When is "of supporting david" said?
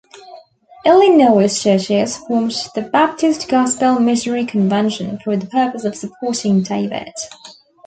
5.85-7.13